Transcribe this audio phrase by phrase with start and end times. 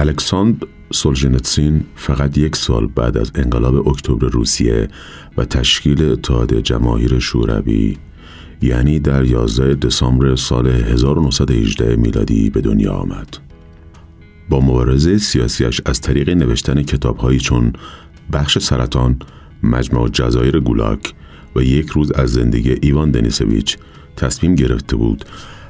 [0.00, 4.88] الکساندر سولژنتسین فقط یک سال بعد از انقلاب اکتبر روسیه
[5.36, 7.96] و تشکیل اتحاد جماهیر شوروی
[8.62, 13.36] یعنی در 11 دسامبر سال 1918 میلادی به دنیا آمد.
[14.48, 17.72] با مبارزه سیاسیش از طریق نوشتن کتابهایی چون
[18.32, 19.18] بخش سرطان،
[19.62, 21.14] مجموع جزایر گولاک
[21.56, 23.78] و یک روز از زندگی ایوان دنیسویچ
[24.16, 25.24] تصمیم گرفته بود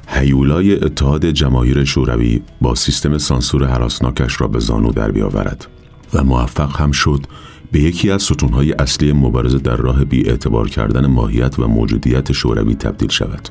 [0.07, 5.67] هیولای اتحاد جماهیر شوروی با سیستم سانسور حراسناکش را به زانو در بیاورد
[6.13, 7.25] و موفق هم شد
[7.71, 12.75] به یکی از ستونهای اصلی مبارزه در راه بی اعتبار کردن ماهیت و موجودیت شوروی
[12.75, 13.49] تبدیل شود.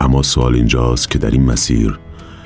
[0.00, 1.98] اما سوال اینجاست که در این مسیر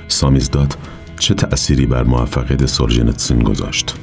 [0.08, 0.78] سامیزداد
[1.18, 3.94] چه تأثیری بر موفقیت سولجنتسین گذاشت؟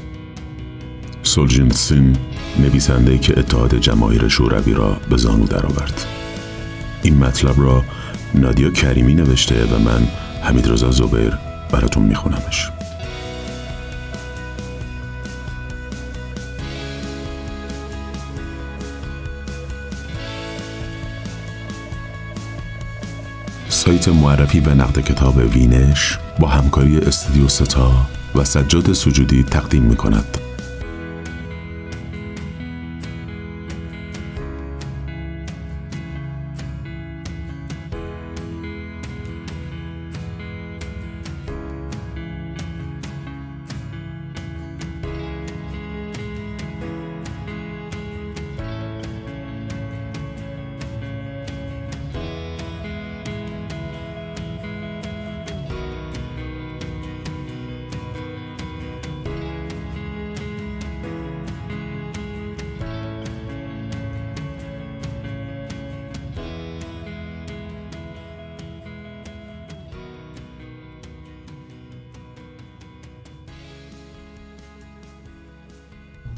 [1.23, 2.15] سولجنتسین
[2.59, 6.05] نویسنده که اتحاد جماهیر شوروی را به زانو درآورد.
[7.03, 7.83] این مطلب را
[8.39, 10.07] نادیا کریمی نوشته و من
[10.41, 11.37] حمید رضا زبیر
[11.71, 12.71] براتون میخونمش
[23.69, 27.91] سایت معرفی و نقد کتاب وینش با همکاری استودیو ستا
[28.35, 30.44] و سجاد سجودی تقدیم می کند.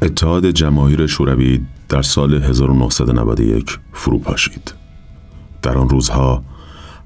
[0.01, 4.73] اتحاد جماهیر شوروی در سال 1991 فرو پاشید.
[5.61, 6.43] در آن روزها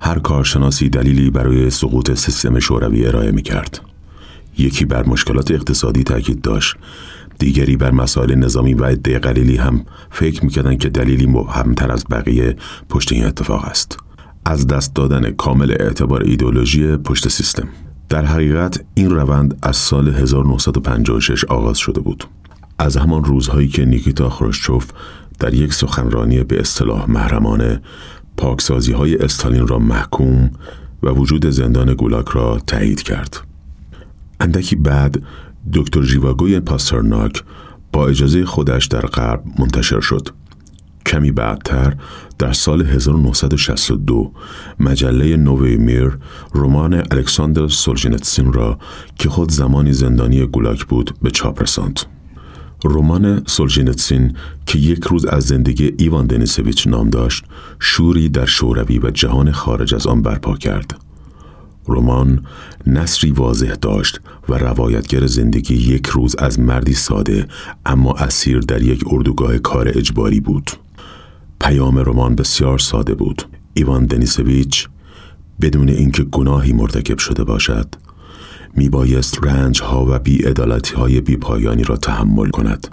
[0.01, 3.79] هر کارشناسی دلیلی برای سقوط سیستم شوروی ارائه می کرد.
[4.57, 6.75] یکی بر مشکلات اقتصادی تاکید داشت
[7.39, 12.55] دیگری بر مسائل نظامی و عده قلیلی هم فکر می‌کردند که دلیلی مبهمتر از بقیه
[12.89, 13.97] پشت این اتفاق است
[14.45, 17.67] از دست دادن کامل اعتبار ایدولوژی پشت سیستم
[18.09, 22.23] در حقیقت این روند از سال 1956 آغاز شده بود
[22.81, 24.87] از همان روزهایی که نیکیتا خروشچوف
[25.39, 27.81] در یک سخنرانی به اصطلاح محرمانه
[28.37, 30.51] پاکسازی های استالین را محکوم
[31.03, 33.37] و وجود زندان گولاک را تایید کرد.
[34.39, 35.21] اندکی بعد
[35.73, 37.43] دکتر جیواگوی پاسترناک
[37.93, 40.29] با اجازه خودش در غرب منتشر شد.
[41.05, 41.95] کمی بعدتر
[42.39, 44.31] در سال 1962
[44.79, 46.17] مجله نووی میر
[46.55, 48.79] رمان الکساندر سولژنتسین را
[49.15, 51.99] که خود زمانی زندانی گولاک بود به چاپ رساند.
[52.85, 54.33] رمان سولژینتسین
[54.65, 57.45] که یک روز از زندگی ایوان دنیسویچ نام داشت
[57.79, 60.99] شوری در شوروی و جهان خارج از آن برپا کرد.
[61.87, 62.45] رمان
[62.87, 64.19] نصری واضح داشت
[64.49, 67.47] و روایتگر زندگی یک روز از مردی ساده
[67.85, 70.71] اما اسیر در یک اردوگاه کار اجباری بود.
[71.61, 73.43] پیام رمان بسیار ساده بود.
[73.73, 74.87] ایوان دنیسویچ
[75.61, 77.95] بدون اینکه گناهی مرتکب شده باشد
[78.75, 82.87] می بایست رنج ها و بی ادالتی های بی پایانی را تحمل کند.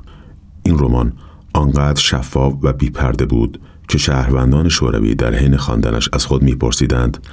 [0.62, 1.12] این رمان
[1.54, 7.26] آنقدر شفاف و بی پرده بود که شهروندان شوروی در حین خواندنش از خود میپرسیدند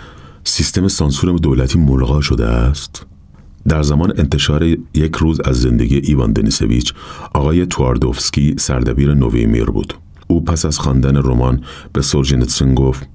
[0.43, 3.05] سیستم سانسور دولتی ملغا شده است؟
[3.67, 4.63] در زمان انتشار
[4.93, 6.93] یک روز از زندگی ایوان دنیسویچ
[7.33, 9.93] آقای تواردوفسکی سردبیر نوی میر بود.
[10.27, 11.63] او پس از خواندن رمان
[11.93, 13.09] به سورجنتسن گفت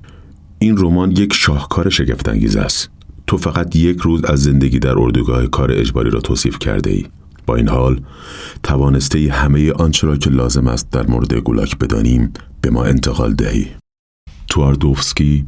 [0.58, 2.91] این رمان یک شاهکار شگفتانگیز است.
[3.30, 7.06] تو فقط یک روز از زندگی در اردوگاه کار اجباری را توصیف کرده ای.
[7.46, 8.00] با این حال
[8.62, 13.34] توانسته ای همه آنچه را که لازم است در مورد گولاک بدانیم به ما انتقال
[13.34, 13.66] دهی.
[14.48, 15.46] تواردوفسکی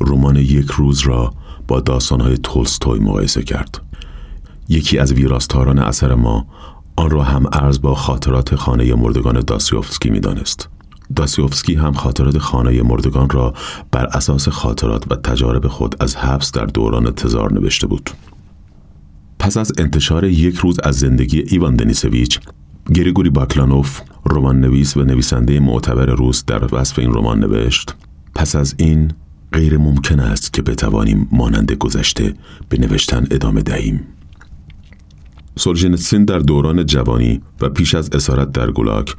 [0.00, 1.34] رمان یک روز را
[1.68, 3.80] با داستانهای تولستوی مقایسه کرد.
[4.68, 6.46] یکی از ویراستاران اثر ما
[6.96, 10.68] آن را هم ارز با خاطرات خانه مردگان داسیوفسکی می دانست.
[11.16, 13.54] داسیوفسکی هم خاطرات خانه مردگان را
[13.90, 18.10] بر اساس خاطرات و تجارب خود از حبس در دوران تزار نوشته بود.
[19.38, 22.40] پس از انتشار یک روز از زندگی ایوان دنیسویچ،
[22.94, 27.94] گریگوری باکلانوف، رمان نویس و نویسنده معتبر روس در وصف این رمان نوشت
[28.34, 29.12] پس از این
[29.52, 32.34] غیر ممکن است که بتوانیم مانند گذشته
[32.68, 34.00] به نوشتن ادامه دهیم.
[35.56, 39.14] سولژنتسین در دوران جوانی و پیش از اسارت در گولاک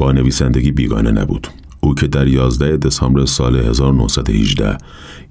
[0.00, 1.48] با نویسندگی بیگانه نبود
[1.80, 4.78] او که در 11 دسامبر سال 1918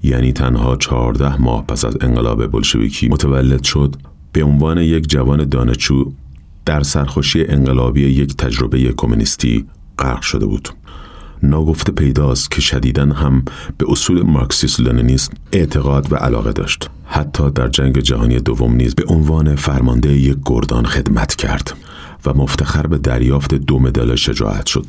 [0.03, 3.95] یعنی تنها 14 ماه پس از انقلاب بلشویکی متولد شد
[4.31, 6.11] به عنوان یک جوان دانشجو
[6.65, 9.65] در سرخوشی انقلابی یک تجربه کمونیستی
[9.99, 10.69] غرق شده بود.
[11.43, 13.43] ناگفته پیداست که شدیداً هم
[13.77, 16.89] به اصول مارکسیس لنینیسم اعتقاد و علاقه داشت.
[17.05, 21.73] حتی در جنگ جهانی دوم نیز به عنوان فرمانده یک گردان خدمت کرد
[22.25, 24.85] و مفتخر به دریافت دو مدال شجاعت شد.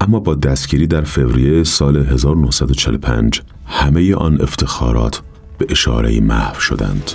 [0.00, 5.22] اما با دستگیری در فوریه سال 1945 همه آن افتخارات
[5.58, 7.10] به اشاره محو شدند.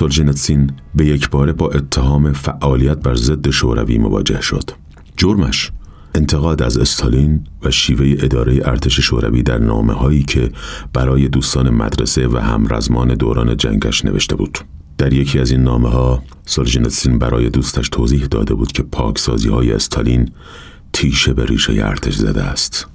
[0.00, 4.70] سولجنتسین به یک باره با اتهام فعالیت بر ضد شوروی مواجه شد.
[5.16, 5.72] جرمش
[6.14, 10.50] انتقاد از استالین و شیوه اداره ارتش شوروی در نامه هایی که
[10.92, 14.58] برای دوستان مدرسه و همرزمان دوران جنگش نوشته بود.
[14.98, 19.72] در یکی از این نامه ها سولجنتسین برای دوستش توضیح داده بود که پاکسازی های
[19.72, 20.30] استالین
[20.92, 22.86] تیشه به ریشه ارتش زده است.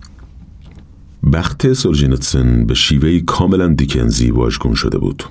[1.33, 5.23] بخت سولجنتسین به شیوه کاملا دیکنزی واژگون شده بود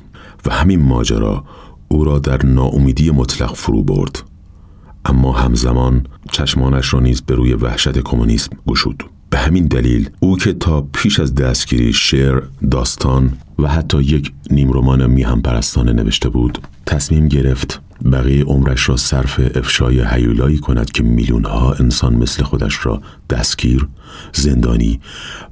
[0.46, 1.44] و همین ماجرا
[1.88, 4.23] او را در ناامیدی مطلق فرو برد
[5.05, 10.52] اما همزمان چشمانش را نیز به روی وحشت کمونیسم گشود به همین دلیل او که
[10.52, 17.29] تا پیش از دستگیری شعر، داستان و حتی یک نیمرمان میهم پرستانه نوشته بود تصمیم
[17.29, 17.81] گرفت
[18.12, 23.88] بقیه عمرش را صرف افشای حیولایی کند که میلیونها انسان مثل خودش را دستگیر،
[24.32, 25.00] زندانی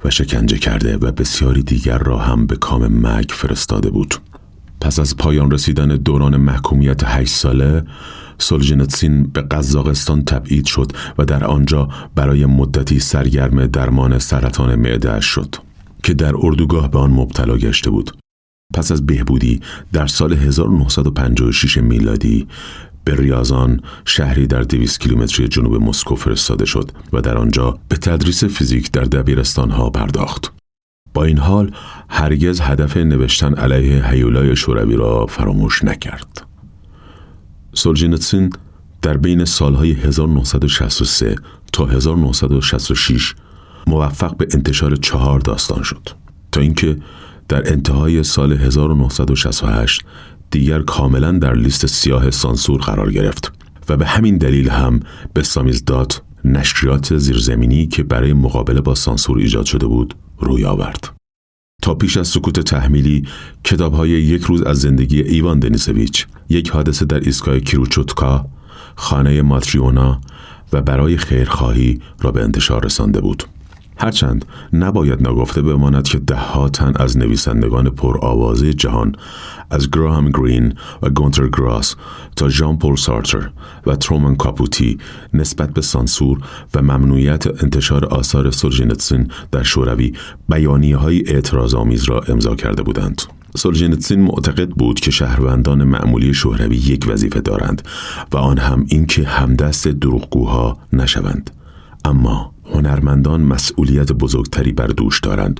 [0.05, 4.15] و شکنجه کرده و بسیاری دیگر را هم به کام مرگ فرستاده بود.
[4.83, 7.83] پس از پایان رسیدن دوران محکومیت هشت ساله
[8.37, 15.55] سولجنتسین به قزاقستان تبعید شد و در آنجا برای مدتی سرگرم درمان سرطان معده شد
[16.03, 18.17] که در اردوگاه به آن مبتلا گشته بود
[18.73, 19.61] پس از بهبودی
[19.93, 22.47] در سال 1956 میلادی
[23.03, 28.43] به ریازان شهری در 200 کیلومتری جنوب مسکو فرستاده شد و در آنجا به تدریس
[28.43, 30.62] فیزیک در دبیرستان ها پرداخت.
[31.13, 31.71] با این حال
[32.09, 36.47] هرگز هدف نوشتن علیه هیولای شوروی را فراموش نکرد.
[37.73, 38.49] سولجینتسین
[39.01, 41.35] در بین سالهای 1963
[41.73, 43.35] تا 1966
[43.87, 46.09] موفق به انتشار چهار داستان شد
[46.51, 46.97] تا اینکه
[47.49, 50.01] در انتهای سال 1968
[50.51, 53.51] دیگر کاملا در لیست سیاه سانسور قرار گرفت
[53.89, 54.99] و به همین دلیل هم
[55.33, 61.09] به سامیزداد نشریات زیرزمینی که برای مقابله با سانسور ایجاد شده بود روی آورد.
[61.81, 63.27] تا پیش از سکوت تحمیلی
[63.79, 68.45] های یک روز از زندگی ایوان دنیسویچ یک حادثه در ایستگاه کیروچوتکا
[68.95, 70.21] خانه ماتریونا
[70.73, 73.43] و برای خیرخواهی را به انتشار رسانده بود
[73.97, 79.15] هرچند نباید نگفته بماند که دهها تن از نویسندگان پرآوازه جهان
[79.69, 81.95] از گراهام گرین و گونتر گراس
[82.35, 83.49] تا ژان پل سارتر
[83.85, 84.97] و ترومن کاپوتی
[85.33, 86.37] نسبت به سانسور
[86.75, 90.13] و ممنوعیت انتشار آثار سولجنتسین در شوروی
[90.49, 93.21] بیانیه های اعتراض آمیز را امضا کرده بودند.
[93.57, 97.81] سولجنتسین معتقد بود که شهروندان معمولی شوروی یک وظیفه دارند
[98.31, 101.51] و آن هم اینکه همدست دروغگوها نشوند.
[102.05, 105.59] اما هنرمندان مسئولیت بزرگتری بر دوش دارند.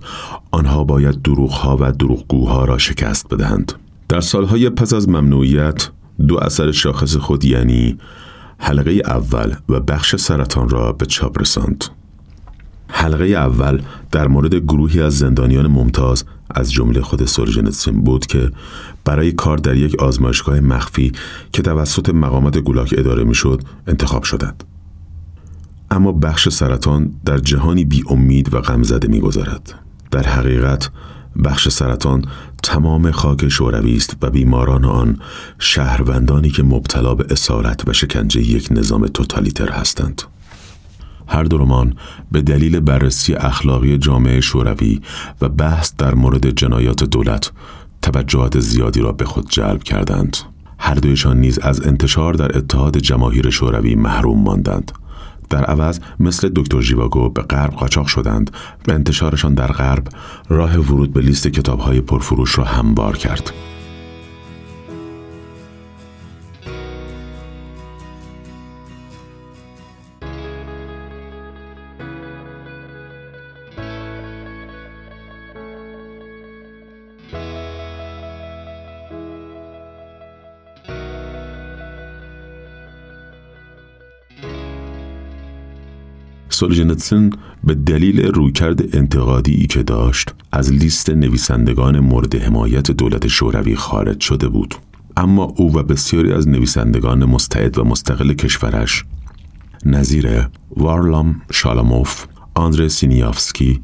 [0.51, 3.73] آنها باید دروغها و دروغگوها را شکست بدهند.
[4.09, 5.89] در سالهای پس از ممنوعیت
[6.27, 7.97] دو اثر شاخص خود یعنی
[8.57, 11.85] حلقه اول و بخش سرطان را به چاپ رساند.
[12.87, 18.51] حلقه اول در مورد گروهی از زندانیان ممتاز از جمله خود سورژنتسین بود که
[19.05, 21.11] برای کار در یک آزمایشگاه مخفی
[21.53, 24.63] که توسط مقامات گولاک اداره می‌شد انتخاب شدند.
[25.93, 29.73] اما بخش سرطان در جهانی بی امید و غمزده میگذرد.
[30.11, 30.89] در حقیقت
[31.43, 32.25] بخش سرطان
[32.63, 35.19] تمام خاک شوروی است و بیماران آن
[35.59, 40.21] شهروندانی که مبتلا به اسارت و شکنجه یک نظام توتالیتر هستند.
[41.27, 41.95] هر دو رمان
[42.31, 45.01] به دلیل بررسی اخلاقی جامعه شوروی
[45.41, 47.51] و بحث در مورد جنایات دولت
[48.01, 50.37] توجهات زیادی را به خود جلب کردند.
[50.79, 54.91] هر دویشان نیز از انتشار در اتحاد جماهیر شوروی محروم ماندند
[55.53, 58.51] در عوض مثل دکتر ژیواگو به غرب قاچاق شدند
[58.87, 60.07] و انتشارشان در غرب
[60.49, 63.51] راه ورود به لیست کتابهای پرفروش را هموار کرد.
[86.63, 87.29] سولجنتسن
[87.63, 94.47] به دلیل رویکرد انتقادی که داشت از لیست نویسندگان مورد حمایت دولت شوروی خارج شده
[94.47, 94.75] بود
[95.17, 99.05] اما او و بسیاری از نویسندگان مستعد و مستقل کشورش
[99.85, 103.81] نظیر وارلام شالاموف، آندره سینیافسکی،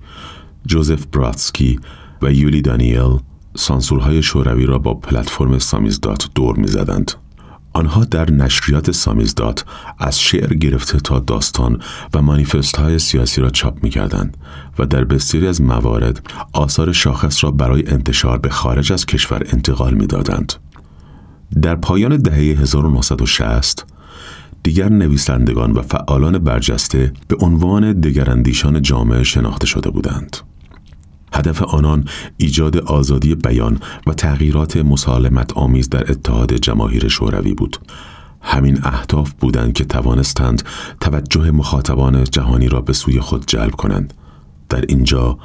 [0.65, 1.79] جوزف براتسکی
[2.21, 3.17] و یولی دانیل
[3.55, 7.11] سانسورهای شوروی را با پلتفرم سامیزدات دور می‌زدند.
[7.73, 9.65] آنها در نشریات سامیزدات
[9.99, 11.81] از شعر گرفته تا داستان
[12.13, 14.37] و مانیفست های سیاسی را چاپ می کردند
[14.79, 16.21] و در بسیاری از موارد
[16.53, 20.53] آثار شاخص را برای انتشار به خارج از کشور انتقال می دادند.
[21.61, 23.85] در پایان دهه 1960
[24.63, 30.37] دیگر نویسندگان و فعالان برجسته به عنوان دگراندیشان جامعه شناخته شده بودند.
[31.39, 32.05] هدف آنان
[32.37, 37.77] ایجاد آزادی بیان و تغییرات مسالمت آمیز در اتحاد جماهیر شوروی بود.
[38.41, 40.63] همین اهداف بودند که توانستند
[41.01, 44.13] توجه مخاطبان جهانی را به سوی خود جلب کنند.
[44.69, 45.37] در اینجا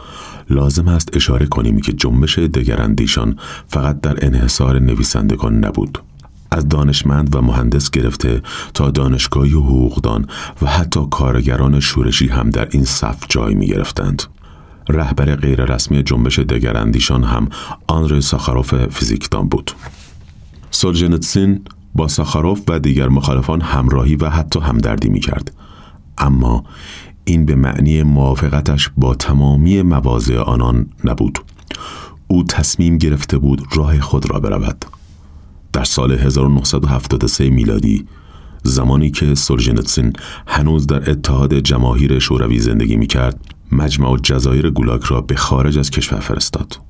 [0.51, 5.99] لازم است اشاره کنیم که جنبش دگراندیشان فقط در انحصار نویسندگان نبود.
[6.51, 8.43] از دانشمند و مهندس گرفته
[8.75, 10.27] تا دانشگاهی و حقوقدان
[10.63, 14.23] و حتی کارگران شورشی هم در این صف جای می گرفتند.
[14.89, 17.49] رهبر غیررسمی جنبش دگراندیشان هم
[17.87, 19.71] آنری ساخاروف فیزیکدان بود.
[20.71, 21.61] سولجنتسین
[21.95, 25.53] با ساخاروف و دیگر مخالفان همراهی و حتی همدردی می کرد.
[26.19, 26.65] اما
[27.25, 31.39] این به معنی موافقتش با تمامی مواضع آنان نبود.
[32.29, 34.85] او تصمیم گرفته بود راه خود را برود.
[35.73, 38.07] در سال 1973 میلادی
[38.63, 40.13] زمانی که سولجنتسین
[40.47, 45.91] هنوز در اتحاد جماهیر شوروی زندگی می کرد مجمع جزایر گولاک را به خارج از
[45.91, 46.81] کشور فرستاد.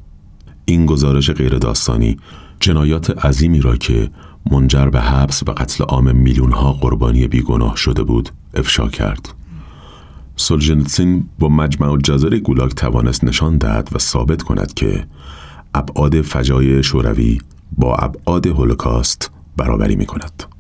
[0.65, 2.17] این گزارش غیر داستانی
[2.61, 4.11] جنایات عظیمی را که
[4.51, 9.35] منجر به حبس و قتل عام میلیون ها قربانی بیگناه شده بود افشا کرد.
[10.37, 15.07] سولجنتسین با مجمع جزایر گولاک توانست نشان دهد و ثابت کند که
[15.75, 17.39] ابعاد فجایع شوروی
[17.73, 20.54] با ابعاد هولوکاست برابری می کند.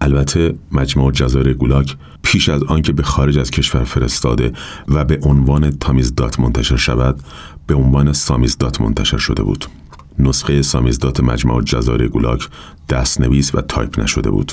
[0.00, 4.52] البته مجموع جزایر گولاک پیش از آنکه به خارج از کشور فرستاده
[4.88, 7.20] و به عنوان تامیزدات منتشر شود
[7.66, 9.64] به عنوان سامیزدات منتشر شده بود.
[10.18, 12.48] نسخه سامیزدات مجموع جزایر گولاک
[12.88, 14.52] دستنویس و تایپ شده بود.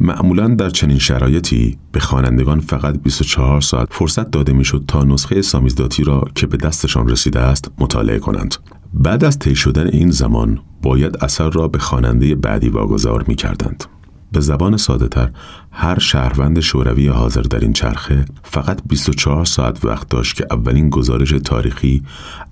[0.00, 6.04] معمولا در چنین شرایطی به خوانندگان فقط 24 ساعت فرصت داده می‌شد تا نسخه سامیزداتی
[6.04, 8.54] را که به دستشان رسیده است مطالعه کنند.
[8.94, 13.84] بعد از طی شدن این زمان باید اثر را به خواننده بعدی واگذار می کردند.
[14.32, 15.30] به زبان ساده تر
[15.70, 21.30] هر شهروند شوروی حاضر در این چرخه فقط 24 ساعت وقت داشت که اولین گزارش
[21.30, 22.02] تاریخی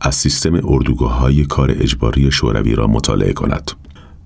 [0.00, 3.70] از سیستم اردوگاه های کار اجباری شوروی را مطالعه کند.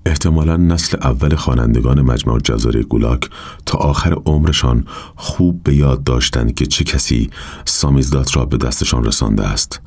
[0.05, 3.29] احتمالا نسل اول خوانندگان مجموع جزایر گولاک
[3.65, 7.29] تا آخر عمرشان خوب به یاد داشتند که چه کسی
[7.65, 9.81] سامیزدات را به دستشان رسانده است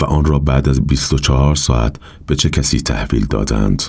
[0.00, 1.96] و آن را بعد از 24 ساعت
[2.26, 3.82] به چه کسی تحویل دادند.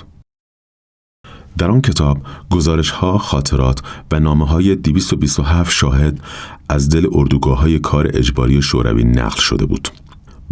[1.58, 2.18] در آن کتاب
[2.50, 6.20] گزارش ها، خاطرات و نامه های 227 شاهد
[6.68, 9.88] از دل اردوگاه های کار اجباری شوروی نقل شده بود.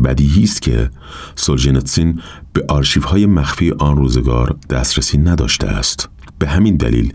[0.04, 0.90] بدیهی است که
[1.34, 2.20] سولجنتسین
[2.52, 6.08] به آرشیف های مخفی آن روزگار دسترسی نداشته است.
[6.38, 7.12] به همین دلیل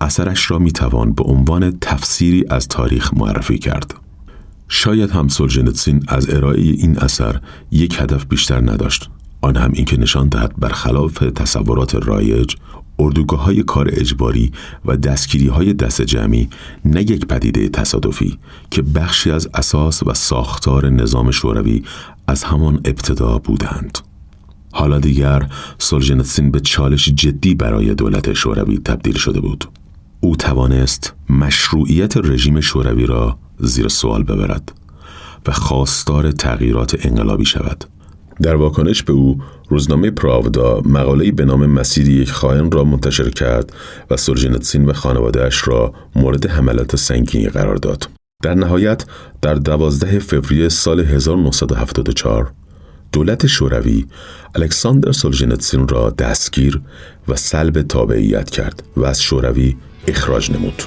[0.00, 3.94] اثرش را می توان به عنوان تفسیری از تاریخ معرفی کرد.
[4.68, 7.40] شاید هم سولجنتسین از ارائه این اثر
[7.70, 12.54] یک هدف بیشتر نداشت آن هم اینکه نشان دهد برخلاف تصورات رایج
[12.98, 14.52] اردوگاه های کار اجباری
[14.84, 16.48] و دستگیری های دست جمعی
[16.84, 18.38] نه یک پدیده تصادفی
[18.70, 21.82] که بخشی از اساس و ساختار نظام شوروی
[22.26, 23.98] از همان ابتدا بودند.
[24.72, 29.64] حالا دیگر سولجنتسین به چالش جدی برای دولت شوروی تبدیل شده بود.
[30.20, 34.72] او توانست مشروعیت رژیم شوروی را زیر سوال ببرد
[35.46, 37.84] و خواستار تغییرات انقلابی شود.
[38.42, 43.72] در واکنش به او روزنامه پراودا مقاله‌ای به نام مسیر یک خائن را منتشر کرد
[44.10, 48.08] و سورژنتسین و خانوادهش را مورد حملات سنگینی قرار داد.
[48.42, 49.04] در نهایت
[49.42, 52.52] در دوازده فوریه سال 1974
[53.12, 54.06] دولت شوروی
[54.54, 56.80] الکساندر سولژنتسین را دستگیر
[57.28, 59.76] و سلب تابعیت کرد و از شوروی
[60.08, 60.82] اخراج نمود.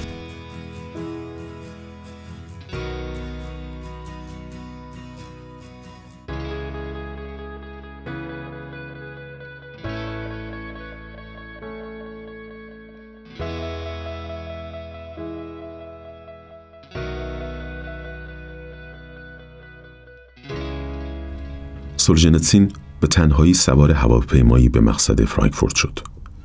[22.02, 25.98] سولژنتسین به تنهایی سوار هواپیمایی به مقصد فرانکفورت شد.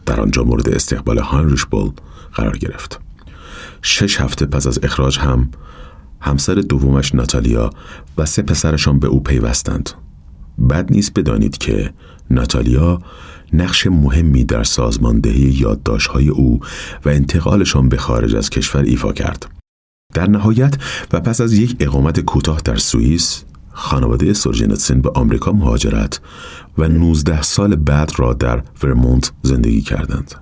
[0.06, 1.92] در آنجا مورد استقبال هاینریش بول
[2.34, 3.00] قرار گرفت.
[3.82, 5.52] شش هفته پس از اخراج هم
[6.20, 7.70] همسر دومش ناتالیا
[8.18, 9.90] و سه پسرشان به او پیوستند.
[10.70, 11.94] بد نیست بدانید که
[12.32, 13.02] ناتالیا
[13.54, 16.60] نقش مهمی در سازماندهی یادداشت‌های او
[17.06, 19.46] و انتقالشان به خارج از کشور ایفا کرد.
[20.14, 20.76] در نهایت
[21.14, 23.44] و پس از یک اقامت کوتاه در سوئیس،
[23.78, 26.20] خانواده سورجنتسن به آمریکا مهاجرت
[26.78, 30.36] و 19 سال بعد را در ورمونت زندگی کردند.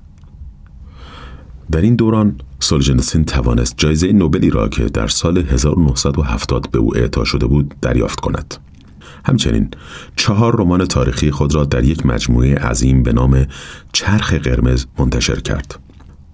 [1.71, 7.23] در این دوران سولجنسین توانست جایزه نوبلی را که در سال 1970 به او اعطا
[7.23, 8.55] شده بود دریافت کند.
[9.25, 9.71] همچنین
[10.15, 13.45] چهار رمان تاریخی خود را در یک مجموعه عظیم به نام
[13.93, 15.79] چرخ قرمز منتشر کرد.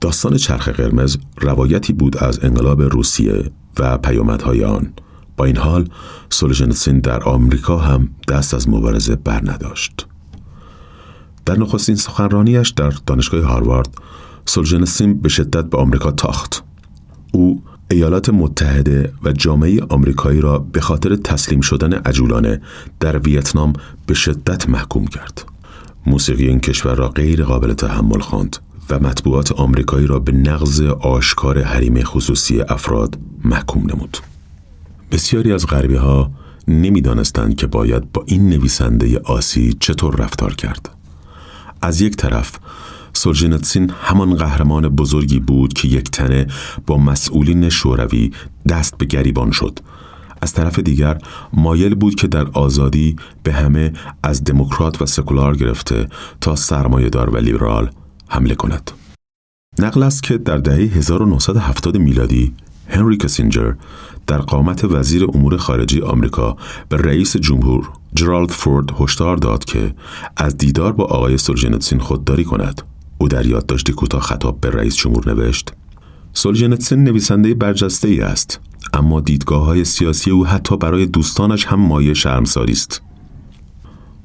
[0.01, 4.93] داستان چرخ قرمز روایتی بود از انقلاب روسیه و پیامدهای آن.
[5.41, 5.89] با این حال
[6.29, 10.07] سولجنسین در آمریکا هم دست از مبارزه بر نداشت.
[11.45, 13.93] در نخستین سخنرانیش در دانشگاه هاروارد
[14.45, 16.63] سولجنسین به شدت به آمریکا تاخت.
[17.31, 22.62] او ایالات متحده و جامعه آمریکایی را به خاطر تسلیم شدن عجولانه
[23.00, 23.74] در ویتنام
[24.05, 25.45] به شدت محکوم کرد.
[26.05, 28.57] موسیقی این کشور را غیر قابل تحمل خواند
[28.89, 34.17] و مطبوعات آمریکایی را به نقض آشکار حریم خصوصی افراد محکوم نمود.
[35.12, 36.32] بسیاری از غربی ها
[36.68, 40.89] نمی‌دانستند که باید با این نویسنده آسی چطور رفتار کرد.
[41.82, 42.51] از یک طرف
[43.13, 46.48] سولجنتسین همان قهرمان بزرگی بود که یک تنه
[46.88, 48.32] با مسئولین شوروی
[48.70, 49.80] دست به گریبان شد
[50.41, 51.18] از طرف دیگر
[51.53, 56.08] مایل بود که در آزادی به همه از دموکرات و سکولار گرفته
[56.41, 57.89] تا سرمایهدار و لیبرال
[58.27, 58.91] حمله کند.
[59.80, 62.53] نقل است که در دهه 1970 میلادی
[62.91, 63.74] هنری کسینجر
[64.27, 66.57] در قامت وزیر امور خارجه آمریکا
[66.89, 69.95] به رئیس جمهور جرالد فورد هشدار داد که
[70.38, 72.81] از دیدار با آقای سولجنتسین خودداری کند.
[73.17, 75.74] او در یادداشتی کوتاه خطاب به رئیس جمهور نوشت
[76.33, 78.60] سولجنتسین نویسنده برجسته ای است
[78.93, 83.01] اما دیدگاه های سیاسی او حتی برای دوستانش هم مایه شرمساری است.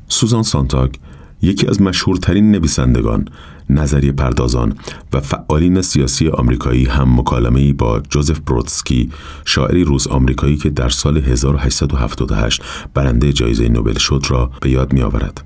[0.09, 0.95] سوزان سانتاگ
[1.43, 3.29] یکی از مشهورترین نویسندگان،
[3.71, 4.75] نظریه پردازان
[5.13, 9.11] و فعالین سیاسی آمریکایی هم مکالمه‌ای با جوزف برودسکی،
[9.45, 12.63] شاعری روز آمریکایی که در سال 1878
[12.95, 15.45] برنده جایزه نوبل شد را به یاد می‌آورد.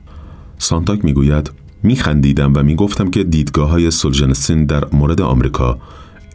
[0.59, 1.51] سانتاک می‌گوید
[1.83, 5.79] میخندیدم و می‌گفتم که دیدگاه های سولجنسین در مورد آمریکا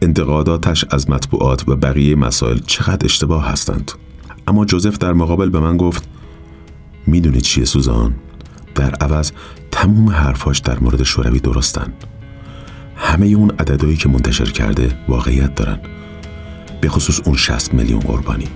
[0.02, 3.92] انتقاداتش از مطبوعات و بقیه مسائل چقدر اشتباه هستند
[4.46, 6.08] اما جوزف در مقابل به من گفت
[7.06, 8.14] می‌دونی چیه سوزان
[8.76, 9.32] در عوض
[9.70, 11.92] تموم حرفاش در مورد شوروی درستن.
[12.96, 15.78] همه اون عددهایی که منتشر کرده واقعیت دارن.
[16.80, 18.48] به خصوص اون 60 میلیون قربانی.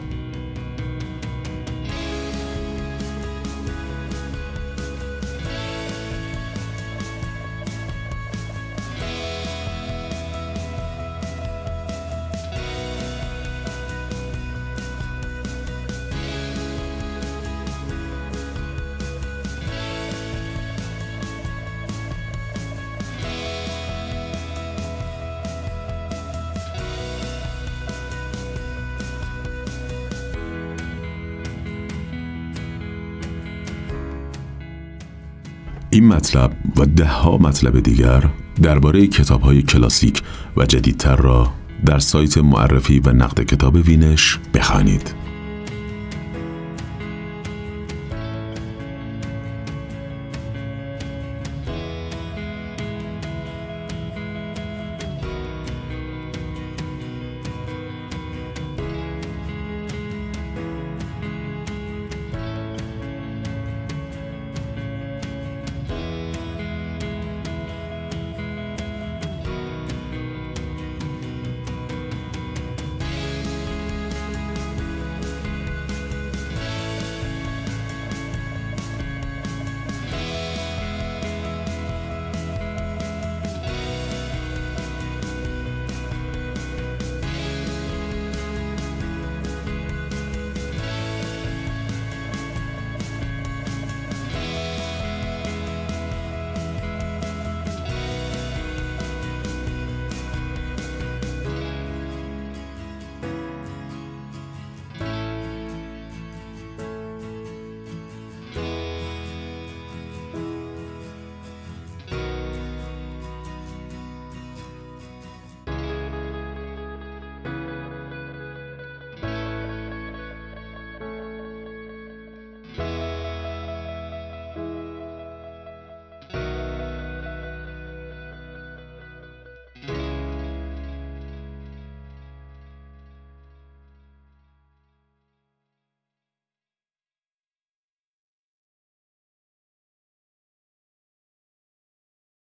[36.01, 38.25] این مطلب و دهها مطلب دیگر
[38.63, 40.23] درباره کتاب های کلاسیک
[40.57, 41.53] و جدیدتر را
[41.87, 45.15] در سایت معرفی و نقد کتاب وینش بخوانید.